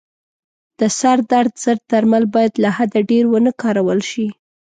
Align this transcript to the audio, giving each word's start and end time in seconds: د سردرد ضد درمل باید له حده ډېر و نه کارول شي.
د 0.79 0.81
سردرد 0.99 1.53
ضد 1.63 1.79
درمل 1.91 2.23
باید 2.35 2.53
له 2.63 2.69
حده 2.77 2.99
ډېر 3.11 3.23
و 3.29 3.35
نه 3.45 3.51
کارول 3.61 3.99
شي. 4.11 4.27